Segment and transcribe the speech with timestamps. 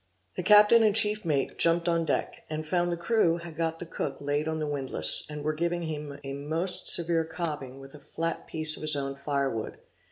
[0.35, 3.85] The captain and chief mate jumped on deck, and found the crew had got the
[3.85, 7.99] cook laid on the windlass, and were giving him a most severe cobbing with a
[7.99, 9.77] flat piece of his own fire wood.